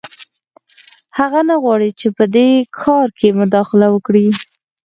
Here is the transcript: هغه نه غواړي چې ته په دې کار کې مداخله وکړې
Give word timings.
هغه 1.17 1.39
نه 1.49 1.55
غواړي 1.63 1.89
چې 1.99 2.07
ته 2.09 2.15
په 2.17 2.23
دې 2.35 2.49
کار 2.81 3.07
کې 3.19 3.37
مداخله 3.39 3.87
وکړې 3.91 4.27